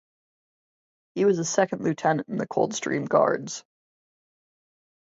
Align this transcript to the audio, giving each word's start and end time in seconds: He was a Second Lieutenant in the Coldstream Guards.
He 1.13 1.25
was 1.25 1.37
a 1.37 1.45
Second 1.45 1.83
Lieutenant 1.83 2.27
in 2.27 2.37
the 2.37 2.47
Coldstream 2.47 3.05
Guards. 3.05 3.63